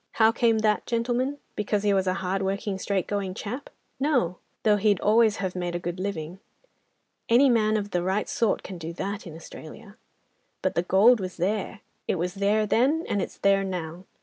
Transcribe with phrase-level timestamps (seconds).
[0.13, 1.37] How came that, gentlemen?
[1.55, 3.69] Because he was a hardworking straightgoing chap?
[3.99, 4.13] No!
[4.13, 7.91] that wouldn't have done it, though he'd always have made a good living—any man of
[7.91, 9.97] the right sort can do that in Australia.
[10.63, 11.81] But the gold was there!
[12.07, 14.05] It was there then, and it's there now.